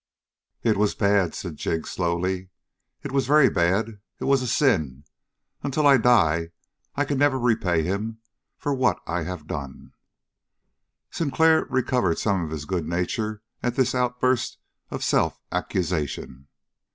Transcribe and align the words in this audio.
"It 0.63 0.77
was 0.77 0.95
bad," 0.95 1.35
said 1.35 1.57
Jig 1.57 1.85
slowly. 1.85 2.49
"It 3.03 3.11
was 3.11 3.27
very 3.27 3.51
bad 3.51 3.99
it 4.19 4.23
was 4.23 4.41
a 4.41 4.47
sin. 4.47 5.03
Until 5.61 5.85
I 5.85 5.97
die 5.97 6.49
I 6.95 7.05
can 7.05 7.19
never 7.19 7.37
repay 7.37 7.83
him 7.83 8.17
for 8.57 8.73
what 8.73 8.99
I 9.05 9.21
have 9.25 9.45
done." 9.45 9.93
Sinclair 11.11 11.65
recovered 11.69 12.17
some 12.17 12.43
of 12.43 12.49
his 12.49 12.65
good 12.65 12.87
nature 12.87 13.43
at 13.61 13.75
this 13.75 13.93
outburst 13.93 14.57
of 14.89 15.03
self 15.03 15.39
accusation. 15.51 16.47